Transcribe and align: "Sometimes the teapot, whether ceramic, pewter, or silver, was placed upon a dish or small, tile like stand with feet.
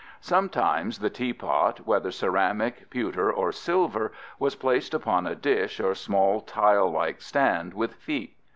"Sometimes 0.19 0.97
the 0.97 1.11
teapot, 1.11 1.85
whether 1.85 2.09
ceramic, 2.09 2.89
pewter, 2.89 3.31
or 3.31 3.51
silver, 3.51 4.11
was 4.39 4.55
placed 4.55 4.95
upon 4.95 5.27
a 5.27 5.35
dish 5.35 5.79
or 5.79 5.93
small, 5.93 6.41
tile 6.41 6.89
like 6.91 7.21
stand 7.21 7.75
with 7.75 7.93
feet. 7.93 8.35